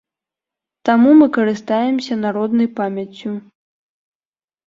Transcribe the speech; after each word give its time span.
Таму 0.87 1.09
мы 1.19 1.25
карыстаемся 1.35 2.13
народнай 2.23 2.69
памяццю. 2.79 3.35